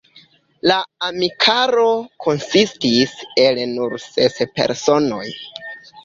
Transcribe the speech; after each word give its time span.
La 0.69 0.75
amikaro 1.07 1.83
konsistis 2.25 3.13
el 3.43 3.61
nur 3.73 3.93
ses 4.05 4.39
personoj. 4.61 5.21